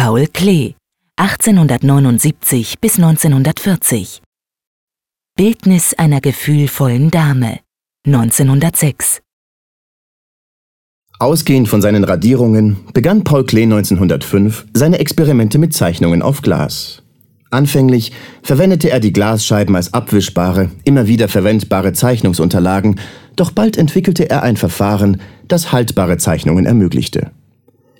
[0.00, 0.74] Paul Klee,
[1.16, 4.22] 1879 bis 1940.
[5.36, 7.58] Bildnis einer gefühlvollen Dame,
[8.06, 9.20] 1906.
[11.18, 17.02] Ausgehend von seinen Radierungen begann Paul Klee 1905 seine Experimente mit Zeichnungen auf Glas.
[17.50, 18.12] Anfänglich
[18.44, 23.00] verwendete er die Glasscheiben als abwischbare, immer wieder verwendbare Zeichnungsunterlagen,
[23.34, 27.32] doch bald entwickelte er ein Verfahren, das haltbare Zeichnungen ermöglichte.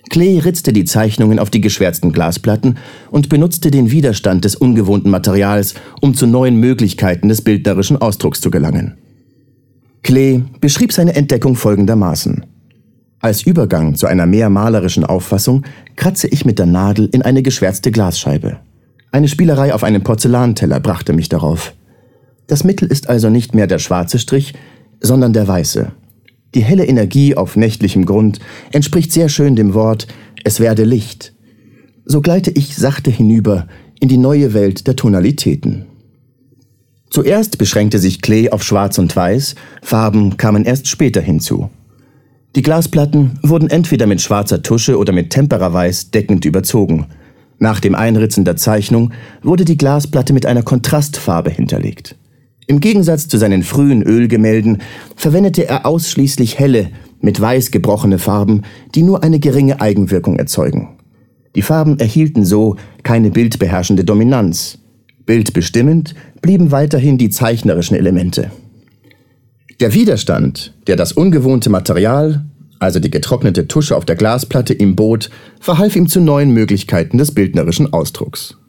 [0.09, 2.77] Klee ritzte die Zeichnungen auf die geschwärzten Glasplatten
[3.11, 8.49] und benutzte den Widerstand des ungewohnten Materials, um zu neuen Möglichkeiten des bildnerischen Ausdrucks zu
[8.49, 8.97] gelangen.
[10.01, 12.45] Klee beschrieb seine Entdeckung folgendermaßen.
[13.19, 15.65] Als Übergang zu einer mehr malerischen Auffassung
[15.97, 18.59] kratze ich mit der Nadel in eine geschwärzte Glasscheibe.
[19.11, 21.73] Eine Spielerei auf einem Porzellanteller brachte mich darauf.
[22.47, 24.53] Das Mittel ist also nicht mehr der schwarze Strich,
[25.01, 25.91] sondern der weiße.
[26.55, 28.39] Die helle Energie auf nächtlichem Grund
[28.71, 30.07] entspricht sehr schön dem Wort
[30.43, 31.33] Es werde Licht.
[32.05, 33.67] So gleite ich sachte hinüber
[33.99, 35.85] in die neue Welt der Tonalitäten.
[37.09, 41.69] Zuerst beschränkte sich Klee auf Schwarz und Weiß, Farben kamen erst später hinzu.
[42.55, 47.07] Die Glasplatten wurden entweder mit schwarzer Tusche oder mit Temperaweiß deckend überzogen.
[47.59, 49.11] Nach dem Einritzen der Zeichnung
[49.43, 52.15] wurde die Glasplatte mit einer Kontrastfarbe hinterlegt.
[52.69, 54.83] Im Gegensatz zu seinen frühen Ölgemälden
[55.15, 58.61] verwendete er ausschließlich helle, mit weiß gebrochene Farben,
[58.93, 60.89] die nur eine geringe Eigenwirkung erzeugen.
[61.55, 64.77] Die Farben erhielten so keine bildbeherrschende Dominanz.
[65.25, 66.13] Bildbestimmend
[66.43, 68.51] blieben weiterhin die zeichnerischen Elemente.
[69.79, 72.45] Der Widerstand, der das ungewohnte Material,
[72.77, 77.33] also die getrocknete Tusche auf der Glasplatte, ihm bot, verhalf ihm zu neuen Möglichkeiten des
[77.33, 78.59] bildnerischen Ausdrucks.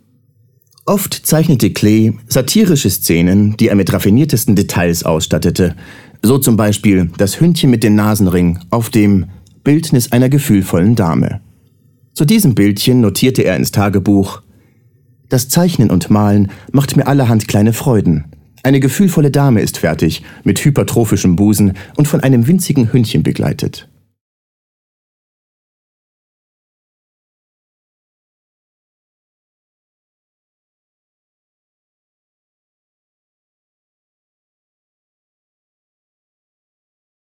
[0.91, 5.77] Oft zeichnete Klee satirische Szenen, die er mit raffiniertesten Details ausstattete,
[6.21, 9.27] so zum Beispiel das Hündchen mit dem Nasenring auf dem
[9.63, 11.43] Bildnis einer gefühlvollen Dame.
[12.13, 14.43] Zu diesem Bildchen notierte er ins Tagebuch
[15.29, 18.25] Das Zeichnen und Malen macht mir allerhand kleine Freuden.
[18.65, 23.89] Eine gefühlvolle Dame ist fertig, mit hypertrophischem Busen und von einem winzigen Hündchen begleitet.